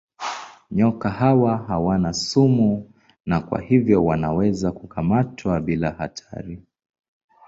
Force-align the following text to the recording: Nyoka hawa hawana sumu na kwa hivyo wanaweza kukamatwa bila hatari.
Nyoka 0.71 1.09
hawa 1.09 1.57
hawana 1.57 2.13
sumu 2.13 2.91
na 3.25 3.41
kwa 3.41 3.61
hivyo 3.61 4.05
wanaweza 4.05 4.71
kukamatwa 4.71 5.59
bila 5.59 5.91
hatari. 5.91 6.61